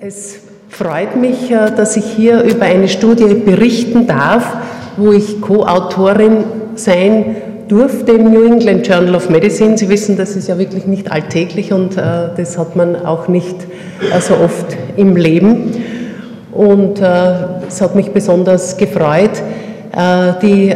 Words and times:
Es 0.00 0.40
freut 0.70 1.14
mich, 1.14 1.52
äh, 1.52 1.70
dass 1.70 1.96
ich 1.96 2.04
hier 2.04 2.42
über 2.42 2.64
eine 2.64 2.88
Studie 2.88 3.32
berichten 3.32 4.08
darf, 4.08 4.56
wo 4.96 5.12
ich 5.12 5.40
Co-Autorin 5.40 6.38
sein 6.74 7.36
durfte 7.68 8.10
im 8.12 8.32
New 8.32 8.44
England 8.44 8.88
Journal 8.88 9.14
of 9.14 9.30
Medicine. 9.30 9.78
Sie 9.78 9.88
wissen, 9.88 10.16
das 10.16 10.34
ist 10.34 10.48
ja 10.48 10.58
wirklich 10.58 10.86
nicht 10.86 11.12
alltäglich 11.12 11.72
und 11.72 11.96
äh, 11.96 12.00
das 12.36 12.58
hat 12.58 12.74
man 12.74 13.06
auch 13.06 13.28
nicht 13.28 13.54
äh, 14.00 14.20
so 14.20 14.34
oft 14.34 14.76
im 14.96 15.14
Leben. 15.14 15.70
Und 16.52 17.00
es 17.00 17.80
hat 17.80 17.96
mich 17.96 18.12
besonders 18.12 18.76
gefreut. 18.76 19.42
Die 20.40 20.72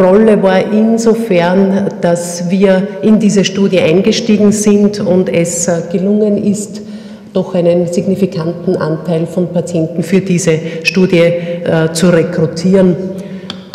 Rolle 0.00 0.42
war 0.42 0.58
insofern, 0.72 1.90
dass 2.00 2.50
wir 2.50 2.88
in 3.02 3.20
diese 3.20 3.44
Studie 3.44 3.78
eingestiegen 3.78 4.50
sind 4.50 4.98
und 4.98 5.28
es 5.28 5.70
gelungen 5.92 6.42
ist, 6.42 6.82
doch 7.32 7.54
einen 7.54 7.86
signifikanten 7.86 8.76
Anteil 8.76 9.26
von 9.26 9.52
Patienten 9.52 10.02
für 10.02 10.20
diese 10.20 10.58
Studie 10.82 11.18
äh, 11.18 11.92
zu 11.92 12.08
rekrutieren. 12.08 12.96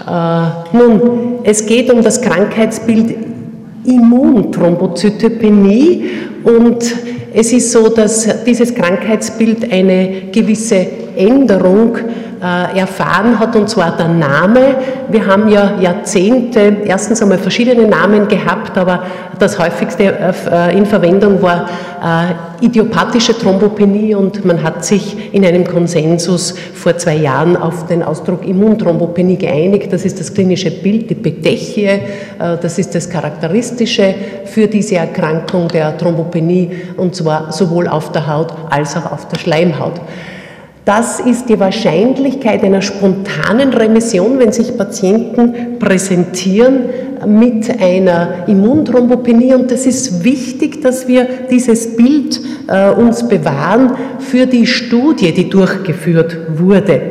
Äh, 0.07 0.77
nun, 0.77 1.39
es 1.43 1.66
geht 1.66 1.89
um 1.91 2.03
das 2.03 2.21
Krankheitsbild 2.21 3.16
Immunthrombozytopenie 3.85 6.09
und 6.43 6.95
es 7.33 7.52
ist 7.53 7.71
so, 7.71 7.88
dass 7.89 8.27
dieses 8.45 8.75
Krankheitsbild 8.75 9.71
eine 9.71 10.23
gewisse 10.31 10.85
Änderung 11.16 11.97
erfahren 12.40 13.40
hat, 13.40 13.55
und 13.55 13.70
zwar 13.70 13.98
der 13.98 14.08
Name. 14.08 14.76
Wir 15.09 15.26
haben 15.26 15.50
ja 15.50 15.73
Jahrzehnte 15.80 16.78
erstens 16.86 17.22
einmal 17.22 17.38
verschiedene 17.38 17.88
Namen 17.88 18.28
gehabt, 18.28 18.78
aber 18.78 19.04
das 19.40 19.58
häufigste 19.59 20.04
äh, 20.04 20.78
in 20.78 20.86
Verwendung 20.86 21.42
war 21.42 21.70
äh, 22.03 22.66
idiopathische 22.66 23.38
Thrombopenie 23.38 24.16
und 24.16 24.44
man 24.45 24.64
hat 24.64 24.84
sich 24.84 25.34
in 25.34 25.45
einem 25.45 25.66
Konsensus 25.66 26.56
vor 26.73 26.98
zwei 26.98 27.16
Jahren 27.16 27.56
auf 27.56 27.86
den 27.88 28.03
Ausdruck 28.03 28.45
Immunthrombopenie 28.48 29.38
geeinigt. 29.38 29.94
Das 29.94 30.06
ist 30.06 30.20
das 30.20 30.33
klinische 30.33 30.72
Bild, 30.72 31.09
die 31.09 31.16
Petechie, 31.16 32.00
das 32.38 32.80
ist 32.80 32.95
das 32.95 33.09
Charakteristische 33.09 34.16
für 34.45 34.67
diese 34.67 34.95
Erkrankung 34.95 35.67
der 35.67 35.98
Thrombopenie 35.98 36.72
und 36.98 37.16
zwar 37.16 37.52
sowohl 37.52 37.88
auf 37.88 38.11
der 38.11 38.28
Haut 38.28 38.54
als 38.70 38.98
auch 38.98 39.11
auf 39.11 39.28
der 39.28 39.38
Schleimhaut. 39.38 40.02
Das 40.88 41.19
ist 41.19 41.49
die 41.49 41.59
Wahrscheinlichkeit 41.59 42.63
einer 42.63 42.81
spontanen 42.81 43.73
Remission, 43.73 44.39
wenn 44.39 44.53
sich 44.53 44.77
Patienten 44.77 45.80
präsentieren 45.80 46.83
mit 47.25 47.69
einer 47.81 48.47
Immunthrombopenie. 48.47 49.53
Und 49.53 49.69
das 49.69 49.85
ist 49.85 50.23
wichtig, 50.23 50.81
dass 50.81 51.05
wir 51.05 51.27
dieses 51.52 51.97
Bild 51.97 52.39
äh, 52.69 52.91
uns 52.91 53.27
bewahren 53.27 53.97
für 54.19 54.45
die 54.45 54.65
Studie, 54.65 55.33
die 55.33 55.49
durchgeführt 55.49 56.38
wurde. 56.58 57.02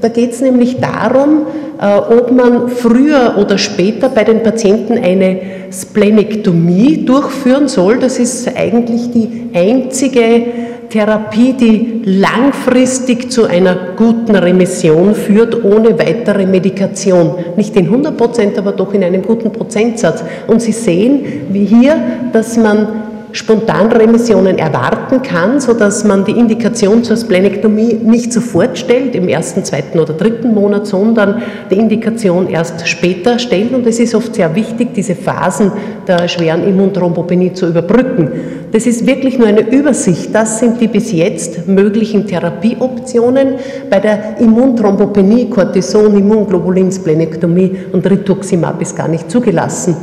Da 0.00 0.06
geht 0.06 0.30
es 0.30 0.40
nämlich 0.40 0.76
darum, 0.78 1.46
äh, 1.80 1.96
ob 1.96 2.30
man 2.30 2.68
früher 2.68 3.34
oder 3.40 3.58
später 3.58 4.08
bei 4.08 4.22
den 4.22 4.44
Patienten 4.44 4.98
eine 4.98 5.40
Splenektomie 5.72 7.04
durchführen 7.04 7.66
soll. 7.66 7.98
Das 7.98 8.20
ist 8.20 8.56
eigentlich 8.56 9.10
die 9.10 9.50
einzige 9.52 10.65
Therapie, 10.88 11.52
die 11.52 12.02
langfristig 12.04 13.30
zu 13.30 13.44
einer 13.44 13.94
guten 13.96 14.36
Remission 14.36 15.14
führt, 15.14 15.64
ohne 15.64 15.98
weitere 15.98 16.46
Medikation. 16.46 17.34
Nicht 17.56 17.76
in 17.76 17.86
100 17.86 18.16
Prozent, 18.16 18.58
aber 18.58 18.72
doch 18.72 18.92
in 18.94 19.04
einem 19.04 19.22
guten 19.22 19.52
Prozentsatz. 19.52 20.22
Und 20.46 20.62
Sie 20.62 20.72
sehen, 20.72 21.46
wie 21.50 21.64
hier, 21.64 21.96
dass 22.32 22.56
man 22.56 23.05
Spontanremissionen 23.36 24.56
erwarten 24.56 25.20
kann, 25.20 25.60
sodass 25.60 26.04
man 26.04 26.24
die 26.24 26.32
Indikation 26.32 27.04
zur 27.04 27.18
Splenektomie 27.18 28.00
nicht 28.02 28.32
sofort 28.32 28.78
stellt, 28.78 29.14
im 29.14 29.28
ersten, 29.28 29.62
zweiten 29.62 29.98
oder 29.98 30.14
dritten 30.14 30.54
Monat, 30.54 30.86
sondern 30.86 31.42
die 31.70 31.74
Indikation 31.74 32.48
erst 32.48 32.88
später 32.88 33.38
stellt. 33.38 33.74
Und 33.74 33.86
es 33.86 34.00
ist 34.00 34.14
oft 34.14 34.34
sehr 34.34 34.54
wichtig, 34.54 34.94
diese 34.94 35.14
Phasen 35.14 35.70
der 36.08 36.28
schweren 36.28 36.66
Immunthrombopenie 36.66 37.52
zu 37.52 37.68
überbrücken. 37.68 38.30
Das 38.72 38.86
ist 38.86 39.06
wirklich 39.06 39.38
nur 39.38 39.48
eine 39.48 39.68
Übersicht. 39.70 40.34
Das 40.34 40.58
sind 40.58 40.80
die 40.80 40.88
bis 40.88 41.12
jetzt 41.12 41.68
möglichen 41.68 42.26
Therapieoptionen 42.26 43.56
bei 43.90 44.00
der 44.00 44.40
Immunthrombopenie, 44.40 45.50
Cortison, 45.50 46.16
Immunglobulin, 46.16 46.90
Splenektomie 46.90 47.76
und 47.92 48.08
Rituximab 48.08 48.80
ist 48.80 48.96
gar 48.96 49.08
nicht 49.08 49.30
zugelassen. 49.30 49.94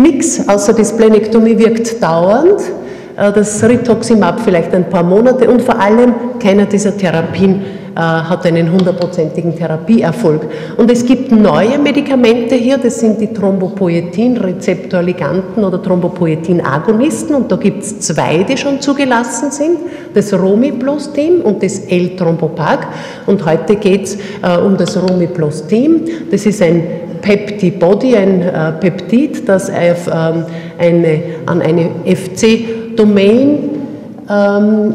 Nichts 0.00 0.48
außer 0.48 0.72
die 0.72 0.84
Splenektomie 0.84 1.58
wirkt 1.58 2.02
dauernd, 2.02 2.62
äh, 3.16 3.32
das 3.32 3.62
Rituximab 3.62 4.40
vielleicht 4.40 4.74
ein 4.74 4.88
paar 4.88 5.02
Monate. 5.02 5.50
Und 5.50 5.60
vor 5.62 5.78
allem 5.78 6.14
keiner 6.38 6.64
dieser 6.64 6.96
Therapien 6.96 7.60
äh, 7.94 8.00
hat 8.00 8.46
einen 8.46 8.72
hundertprozentigen 8.72 9.54
Therapieerfolg. 9.56 10.46
Und 10.78 10.90
es 10.90 11.04
gibt 11.04 11.30
neue 11.32 11.78
Medikamente 11.78 12.54
hier, 12.54 12.78
das 12.78 13.00
sind 13.00 13.20
die 13.20 13.30
Thrombopoetin-Rezeptorliganten 13.32 15.62
oder 15.62 15.82
Thrombopoetin-Agonisten. 15.82 17.34
Und 17.34 17.52
da 17.52 17.56
gibt 17.56 17.82
es 17.82 18.00
zwei, 18.00 18.44
die 18.44 18.56
schon 18.56 18.80
zugelassen 18.80 19.50
sind, 19.50 19.80
das 20.14 20.32
Romiplastim 20.32 21.42
und 21.42 21.62
das 21.62 21.80
L-Thrombopag 21.80 22.86
und 23.26 23.44
heute 23.44 23.76
geht 23.76 24.04
es 24.04 24.14
äh, 24.14 24.56
um 24.64 24.78
das 24.78 24.96
Romiplastim, 24.96 26.06
das 26.30 26.46
ist 26.46 26.62
ein 26.62 27.09
Peptibody, 27.22 28.16
ein 28.16 28.42
äh, 28.42 28.72
Peptid, 28.80 29.48
das 29.48 29.70
auf, 29.70 30.06
ähm, 30.06 30.44
eine, 30.78 31.22
an 31.46 31.62
eine 31.62 31.90
FC-Domain 32.04 33.58
ähm, 34.28 34.94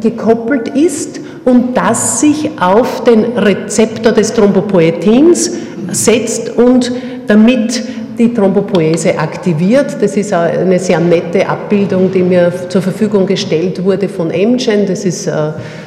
gekoppelt 0.00 0.68
ist 0.68 1.20
und 1.44 1.76
das 1.76 2.20
sich 2.20 2.50
auf 2.60 3.04
den 3.04 3.24
Rezeptor 3.36 4.12
des 4.12 4.32
Thrombopoetins 4.32 5.52
setzt 5.92 6.56
und 6.56 6.92
damit 7.26 7.82
die 8.18 8.32
Thrombopoese 8.32 9.18
aktiviert. 9.18 9.96
Das 10.00 10.16
ist 10.16 10.32
eine 10.32 10.78
sehr 10.78 11.00
nette 11.00 11.48
Abbildung, 11.48 12.10
die 12.12 12.22
mir 12.22 12.52
zur 12.68 12.82
Verfügung 12.82 13.26
gestellt 13.26 13.82
wurde 13.82 14.08
von 14.08 14.30
Emgen. 14.30 14.86
Das 14.86 15.04
ist 15.04 15.26
äh, 15.26 15.32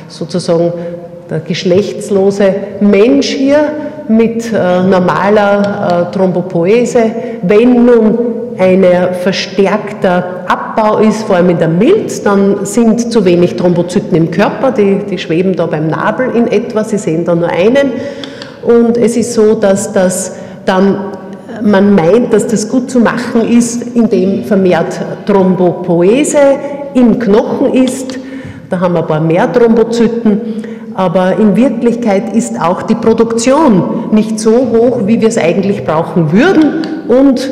sozusagen 0.07 0.73
der 1.29 1.39
geschlechtslose 1.39 2.55
Mensch 2.81 3.27
hier 3.27 3.71
mit 4.09 4.51
äh, 4.51 4.83
normaler 4.83 6.09
äh, 6.09 6.15
Thrombopoese. 6.15 7.11
Wenn 7.41 7.85
nun 7.85 8.17
ein 8.57 8.85
verstärkter 9.21 10.45
Abbau 10.47 10.99
ist, 10.99 11.23
vor 11.23 11.35
allem 11.35 11.49
in 11.49 11.57
der 11.57 11.67
Milz, 11.67 12.23
dann 12.23 12.65
sind 12.65 13.11
zu 13.11 13.25
wenig 13.25 13.55
Thrombozyten 13.57 14.15
im 14.15 14.31
Körper, 14.31 14.71
die, 14.71 14.99
die 15.09 15.17
schweben 15.17 15.55
da 15.55 15.65
beim 15.65 15.87
Nabel 15.87 16.29
in 16.33 16.47
etwa, 16.47 16.83
Sie 16.83 16.97
sehen 16.97 17.25
da 17.25 17.35
nur 17.35 17.49
einen. 17.49 17.91
Und 18.63 18.97
es 18.97 19.17
ist 19.17 19.33
so, 19.33 19.55
dass 19.55 19.91
das 19.91 20.37
dann 20.65 20.97
man 21.61 21.95
meint, 21.95 22.33
dass 22.33 22.47
das 22.47 22.69
gut 22.69 22.89
zu 22.89 22.99
machen 22.99 23.47
ist, 23.47 23.95
indem 23.95 24.43
vermehrt 24.43 24.99
Thrombopoese 25.25 26.37
im 26.93 27.19
Knochen 27.19 27.73
ist. 27.73 28.19
Da 28.69 28.79
haben 28.79 28.93
wir 28.93 29.01
ein 29.01 29.07
paar 29.07 29.21
mehr 29.21 29.51
Thrombozyten 29.51 30.74
aber 30.95 31.37
in 31.37 31.57
Wirklichkeit 31.57 32.33
ist 32.33 32.59
auch 32.59 32.81
die 32.81 32.95
Produktion 32.95 34.09
nicht 34.11 34.39
so 34.39 34.51
hoch, 34.51 35.01
wie 35.05 35.19
wir 35.19 35.27
es 35.27 35.37
eigentlich 35.37 35.83
brauchen 35.83 36.31
würden. 36.31 36.83
Und 37.09 37.49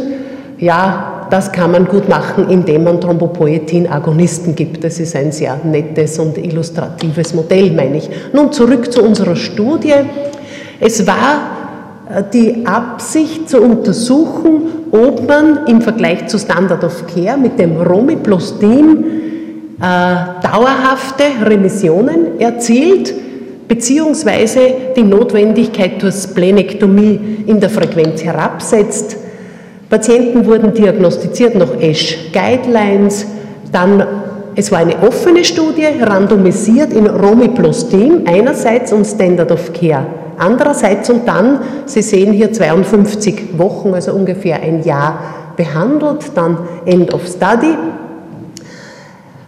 ja, 0.59 1.27
das 1.29 1.51
kann 1.51 1.71
man 1.71 1.85
gut 1.85 2.07
machen, 2.07 2.49
indem 2.49 2.85
man 2.85 3.01
Thrombopoetin-Agonisten 3.01 4.55
gibt. 4.55 4.81
Das 4.85 4.97
ist 4.99 5.13
ein 5.15 5.33
sehr 5.33 5.59
nettes 5.61 6.19
und 6.19 6.37
illustratives 6.37 7.33
Modell, 7.33 7.71
meine 7.71 7.97
ich. 7.97 8.09
Nun 8.31 8.53
zurück 8.53 8.91
zu 8.93 9.03
unserer 9.03 9.35
Studie. 9.35 9.93
Es 10.79 11.05
war 11.05 11.49
äh, 12.09 12.23
die 12.31 12.65
Absicht 12.65 13.49
zu 13.49 13.61
untersuchen, 13.61 14.87
ob 14.91 15.27
man 15.27 15.67
im 15.67 15.81
Vergleich 15.81 16.27
zu 16.27 16.39
Standard 16.39 16.83
of 16.85 17.03
Care 17.13 17.37
mit 17.37 17.59
dem 17.59 17.75
Romiplastin 17.75 19.03
äh, 19.81 19.83
dauerhafte 20.41 21.23
Remissionen 21.43 22.39
erzielt 22.39 23.13
beziehungsweise 23.73 24.59
die 24.95 25.01
Notwendigkeit 25.01 25.99
zur 25.99 26.11
Splenektomie 26.11 27.43
in 27.47 27.59
der 27.59 27.71
Frequenz 27.71 28.23
herabsetzt. 28.23 29.17
Patienten 29.89 30.45
wurden 30.45 30.75
diagnostiziert 30.75 31.55
nach 31.55 31.81
ESH 31.81 32.31
Guidelines, 32.31 33.25
dann 33.71 34.05
es 34.55 34.71
war 34.71 34.77
eine 34.77 35.01
offene 35.01 35.43
Studie, 35.43 35.87
randomisiert 35.99 36.93
in 36.93 37.07
Romiplastim 37.07 38.21
einerseits 38.27 38.93
und 38.93 39.05
Standard 39.05 39.51
of 39.51 39.73
Care 39.73 40.05
andererseits 40.37 41.09
und 41.09 41.27
dann, 41.27 41.59
Sie 41.85 42.01
sehen 42.01 42.33
hier 42.33 42.51
52 42.51 43.57
Wochen, 43.57 43.93
also 43.93 44.13
ungefähr 44.13 44.61
ein 44.61 44.83
Jahr 44.83 45.19
behandelt, 45.55 46.31
dann 46.35 46.57
End 46.85 47.11
of 47.13 47.25
Study. 47.25 47.75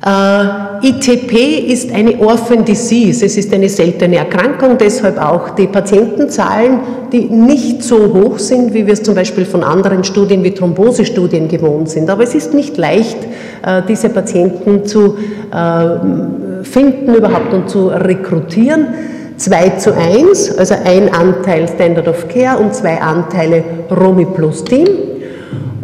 Äh, 0.03 0.64
ITP 0.85 1.65
ist 1.67 1.91
eine 1.91 2.19
Orphan 2.19 2.63
Disease, 2.63 3.25
es 3.25 3.37
ist 3.37 3.51
eine 3.51 3.69
seltene 3.69 4.17
Erkrankung, 4.17 4.77
deshalb 4.77 5.17
auch 5.17 5.49
die 5.49 5.65
Patientenzahlen, 5.65 6.79
die 7.11 7.21
nicht 7.21 7.81
so 7.81 8.13
hoch 8.13 8.37
sind, 8.37 8.71
wie 8.75 8.85
wir 8.85 8.93
es 8.93 9.01
zum 9.01 9.15
Beispiel 9.15 9.45
von 9.45 9.63
anderen 9.63 10.03
Studien 10.03 10.43
wie 10.43 10.51
Thrombosestudien 10.51 11.47
gewohnt 11.47 11.89
sind. 11.89 12.07
Aber 12.07 12.21
es 12.21 12.35
ist 12.35 12.53
nicht 12.53 12.77
leicht, 12.77 13.17
äh, 13.65 13.81
diese 13.87 14.09
Patienten 14.09 14.85
zu 14.85 15.17
äh, 15.51 16.63
finden 16.63 17.15
überhaupt 17.15 17.51
und 17.51 17.67
zu 17.67 17.87
rekrutieren. 17.87 18.89
2 19.37 19.69
zu 19.71 19.93
1, 19.93 20.57
also 20.59 20.75
ein 20.85 21.11
Anteil 21.11 21.67
Standard 21.67 22.07
of 22.07 22.27
Care 22.29 22.59
und 22.59 22.75
zwei 22.75 23.01
Anteile 23.01 23.63
Romi 23.89 24.25
plus 24.25 24.63
Team. 24.63 24.87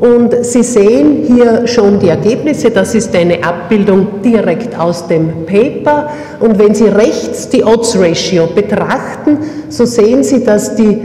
Und 0.02 0.44
Sie 0.44 0.64
sehen 0.64 1.26
hier 1.28 1.68
schon 1.68 2.00
die 2.00 2.08
Ergebnisse. 2.08 2.72
Das 2.72 2.96
ist 2.96 3.16
eine 3.16 3.44
Abbildung 3.44 4.24
direkt 4.24 4.78
aus 4.78 5.08
dem 5.08 5.46
Paper. 5.46 6.10
Und 6.40 6.58
wenn 6.58 6.74
Sie 6.74 6.88
rechts 6.88 7.50
die 7.50 7.64
Odds 7.64 7.96
Ratio 8.00 8.48
betrachten, 8.48 9.38
so 9.70 9.86
sehen 9.86 10.24
Sie, 10.24 10.44
dass 10.44 10.76
die 10.76 11.00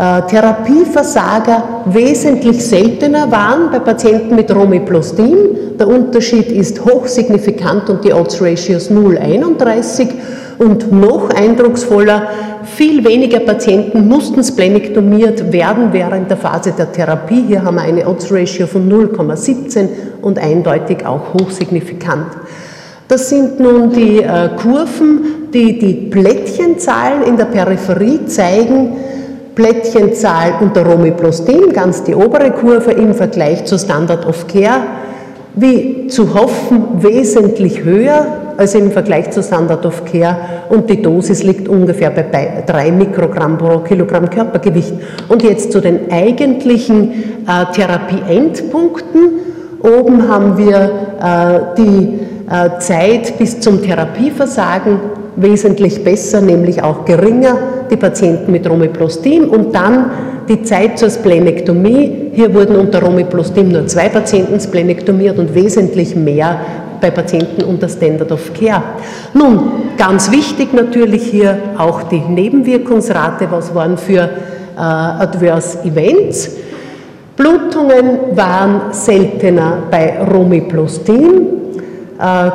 äh, 0.00 0.22
Therapieversager 0.22 1.82
wesentlich 1.84 2.64
seltener 2.64 3.30
waren 3.30 3.70
bei 3.70 3.80
Patienten 3.80 4.34
mit 4.34 4.50
Romiplastin. 4.54 5.76
Der 5.78 5.88
Unterschied 5.88 6.50
ist 6.50 6.82
hochsignifikant 6.82 7.90
und 7.90 8.02
die 8.02 8.12
Odds 8.14 8.40
Ratio 8.40 8.78
ist 8.78 8.90
0,31 8.90 10.08
und 10.58 10.90
noch 10.90 11.28
eindrucksvoller, 11.30 12.28
viel 12.64 13.04
weniger 13.04 13.40
Patienten 13.40 14.08
mussten 14.08 14.42
splenektomiert 14.42 15.52
werden 15.52 15.92
während 15.92 16.30
der 16.30 16.36
Phase 16.36 16.72
der 16.72 16.92
Therapie. 16.92 17.44
Hier 17.46 17.62
haben 17.62 17.76
wir 17.76 17.82
eine 17.82 18.06
Odds-Ratio 18.06 18.66
von 18.66 18.90
0,17 18.90 19.88
und 20.22 20.38
eindeutig 20.38 21.04
auch 21.04 21.34
hochsignifikant. 21.34 22.26
Das 23.08 23.28
sind 23.28 23.58
nun 23.58 23.90
die 23.90 24.22
äh, 24.22 24.50
Kurven, 24.56 25.48
die 25.52 25.78
die 25.78 25.94
Plättchenzahlen 26.10 27.22
in 27.22 27.36
der 27.36 27.46
Peripherie 27.46 28.26
zeigen. 28.26 28.96
Plättchenzahl 29.60 30.54
unter 30.62 30.86
Romiplastin, 30.86 31.70
ganz 31.74 32.02
die 32.02 32.14
obere 32.14 32.50
Kurve 32.50 32.92
im 32.92 33.12
Vergleich 33.12 33.66
zur 33.66 33.78
Standard 33.78 34.26
of 34.26 34.46
Care, 34.46 34.84
wie 35.54 36.06
zu 36.06 36.32
hoffen, 36.32 37.02
wesentlich 37.02 37.84
höher 37.84 38.26
als 38.56 38.74
im 38.74 38.90
Vergleich 38.90 39.30
zu 39.32 39.42
Standard 39.42 39.84
of 39.84 40.02
Care 40.10 40.36
und 40.70 40.88
die 40.88 41.02
Dosis 41.02 41.42
liegt 41.42 41.68
ungefähr 41.68 42.08
bei 42.08 42.64
3 42.66 42.90
Mikrogramm 42.92 43.58
pro 43.58 43.80
Kilogramm 43.80 44.30
Körpergewicht. 44.30 44.94
Und 45.28 45.42
jetzt 45.42 45.72
zu 45.72 45.80
den 45.82 46.10
eigentlichen 46.10 47.12
äh, 47.46 47.70
Therapieendpunkten. 47.74 49.20
Oben 49.82 50.26
haben 50.26 50.56
wir 50.56 50.90
äh, 51.22 51.76
die 51.76 52.20
äh, 52.50 52.78
Zeit 52.78 53.36
bis 53.36 53.60
zum 53.60 53.82
Therapieversagen 53.82 55.00
wesentlich 55.36 56.02
besser, 56.02 56.40
nämlich 56.40 56.82
auch 56.82 57.04
geringer, 57.04 57.58
die 57.90 57.96
Patienten 57.96 58.52
mit 58.52 58.68
Romiplastin 58.68 59.44
und 59.44 59.74
dann 59.74 60.10
die 60.48 60.62
Zeit 60.62 60.98
zur 60.98 61.10
Splenektomie. 61.10 62.30
Hier 62.32 62.52
wurden 62.54 62.76
unter 62.76 63.02
Romiplastin 63.02 63.70
nur 63.70 63.86
zwei 63.86 64.08
Patienten 64.08 64.60
splenektomiert 64.60 65.38
und 65.38 65.54
wesentlich 65.54 66.16
mehr 66.16 66.60
bei 67.00 67.10
Patienten 67.10 67.62
unter 67.64 67.88
Standard 67.88 68.30
of 68.30 68.52
Care. 68.52 68.82
Nun, 69.32 69.72
ganz 69.96 70.30
wichtig 70.30 70.72
natürlich 70.72 71.22
hier 71.22 71.56
auch 71.78 72.02
die 72.04 72.20
Nebenwirkungsrate. 72.20 73.48
Was 73.50 73.74
waren 73.74 73.96
für 73.96 74.22
äh, 74.22 74.28
Adverse 74.76 75.78
Events? 75.84 76.56
Blutungen 77.36 78.36
waren 78.36 78.92
seltener 78.92 79.84
bei 79.90 80.18
Romiplastin 80.30 81.46
äh, 82.18 82.50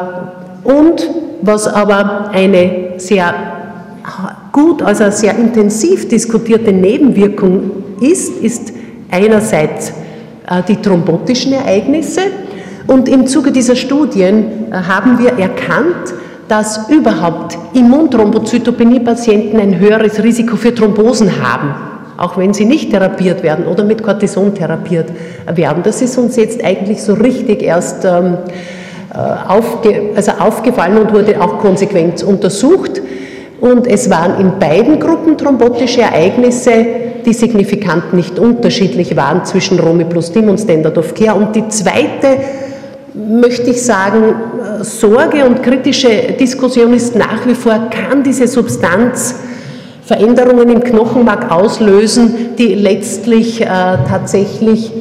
und 0.63 1.09
was 1.41 1.67
aber 1.67 2.29
eine 2.31 2.93
sehr 2.97 3.54
gut, 4.55 4.81
also 4.81 5.11
sehr 5.11 5.37
intensiv 5.37 6.07
diskutierte 6.07 6.71
Nebenwirkung 6.71 7.71
ist, 7.99 8.41
ist 8.41 8.71
einerseits 9.11 9.89
äh, 10.49 10.63
die 10.65 10.77
thrombotischen 10.77 11.51
Ereignisse, 11.51 12.21
und 12.87 13.09
im 13.09 13.27
Zuge 13.27 13.51
dieser 13.51 13.75
Studien 13.75 14.71
äh, 14.71 14.75
haben 14.75 15.19
wir 15.19 15.33
erkannt, 15.39 16.13
dass 16.47 16.89
überhaupt 16.89 17.57
Immunthrombozytopenie-Patienten 17.73 19.59
ein 19.59 19.77
höheres 19.77 20.23
Risiko 20.23 20.55
für 20.55 20.73
Thrombosen 20.73 21.29
haben, 21.43 21.75
auch 22.17 22.37
wenn 22.37 22.53
sie 22.53 22.63
nicht 22.63 22.91
therapiert 22.91 23.43
werden 23.43 23.65
oder 23.65 23.83
mit 23.83 24.03
Cortison 24.03 24.55
therapiert 24.55 25.09
werden. 25.53 25.83
Das 25.83 26.01
ist 26.01 26.17
uns 26.17 26.37
jetzt 26.37 26.63
eigentlich 26.63 27.01
so 27.01 27.15
richtig 27.15 27.61
erst 27.61 28.05
ähm, 28.05 28.37
äh, 29.13 29.17
aufge, 29.49 30.11
also 30.15 30.31
aufgefallen 30.39 30.97
und 30.99 31.13
wurde 31.13 31.41
auch 31.41 31.57
konsequent 31.57 32.23
untersucht. 32.23 33.01
Und 33.61 33.87
es 33.87 34.09
waren 34.09 34.39
in 34.39 34.59
beiden 34.59 34.99
Gruppen 34.99 35.37
thrombotische 35.37 36.01
Ereignisse, 36.01 36.85
die 37.25 37.33
signifikant 37.33 38.13
nicht 38.13 38.37
unterschiedlich 38.37 39.15
waren 39.15 39.45
zwischen 39.45 39.79
Romiplastin 39.79 40.49
und 40.49 40.59
Standard 40.59 40.97
of 40.97 41.13
Care. 41.13 41.35
Und 41.35 41.55
die 41.55 41.67
zweite 41.69 42.37
möchte 43.13 43.71
ich 43.71 43.81
sagen, 43.81 44.35
Sorge 44.81 45.45
und 45.45 45.63
kritische 45.63 46.33
Diskussion 46.39 46.93
ist 46.93 47.15
nach 47.15 47.47
wie 47.47 47.55
vor, 47.55 47.89
kann 47.89 48.23
diese 48.23 48.47
Substanz 48.47 49.35
Veränderungen 50.05 50.69
im 50.69 50.83
Knochenmark 50.83 51.51
auslösen, 51.51 52.55
die 52.59 52.75
letztlich 52.75 53.61
äh, 53.61 53.65
tatsächlich 53.65 54.91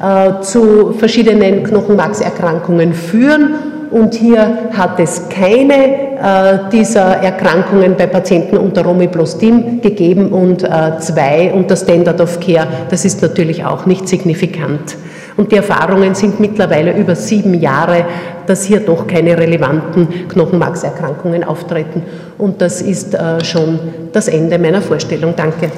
äh, 0.00 0.42
zu 0.42 0.94
verschiedenen 0.96 1.64
Knochenmarkserkrankungen 1.64 2.94
führen. 2.94 3.54
Und 3.90 4.14
hier 4.14 4.70
hat 4.72 5.00
es 5.00 5.28
keine 5.28 6.03
dieser 6.72 7.16
Erkrankungen 7.22 7.96
bei 7.96 8.06
Patienten 8.06 8.56
unter 8.56 8.82
Romiplastin 8.82 9.80
gegeben 9.80 10.28
und 10.32 10.62
äh, 10.62 10.98
zwei 10.98 11.52
unter 11.52 11.76
Standard 11.76 12.20
of 12.20 12.40
Care. 12.40 12.66
Das 12.90 13.04
ist 13.04 13.22
natürlich 13.22 13.64
auch 13.64 13.86
nicht 13.86 14.08
signifikant. 14.08 14.96
Und 15.36 15.50
die 15.50 15.56
Erfahrungen 15.56 16.14
sind 16.14 16.38
mittlerweile 16.38 16.96
über 16.96 17.16
sieben 17.16 17.54
Jahre, 17.54 18.04
dass 18.46 18.64
hier 18.64 18.80
doch 18.80 19.06
keine 19.06 19.36
relevanten 19.36 20.28
Knochenmarkserkrankungen 20.28 21.42
auftreten. 21.42 22.02
Und 22.38 22.60
das 22.60 22.82
ist 22.82 23.14
äh, 23.14 23.42
schon 23.44 23.78
das 24.12 24.28
Ende 24.28 24.58
meiner 24.58 24.82
Vorstellung. 24.82 25.34
Danke. 25.36 25.70